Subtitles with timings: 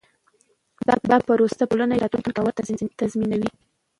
[1.09, 2.53] دا پروسه په ټولنه کې راتلونکی باور
[2.99, 3.49] تضمینوي.